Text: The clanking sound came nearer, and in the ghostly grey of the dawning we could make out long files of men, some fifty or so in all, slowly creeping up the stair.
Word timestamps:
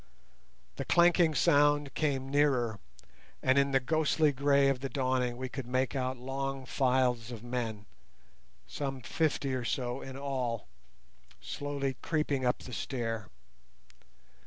The 0.77 0.85
clanking 0.85 1.35
sound 1.35 1.93
came 1.93 2.27
nearer, 2.27 2.79
and 3.43 3.59
in 3.59 3.69
the 3.69 3.79
ghostly 3.79 4.31
grey 4.31 4.67
of 4.67 4.79
the 4.79 4.89
dawning 4.89 5.37
we 5.37 5.47
could 5.47 5.67
make 5.67 5.95
out 5.95 6.17
long 6.17 6.65
files 6.65 7.29
of 7.29 7.43
men, 7.43 7.85
some 8.65 9.03
fifty 9.03 9.53
or 9.53 9.63
so 9.63 10.01
in 10.01 10.17
all, 10.17 10.65
slowly 11.39 11.97
creeping 12.01 12.43
up 12.43 12.63
the 12.63 12.73
stair. 12.73 13.29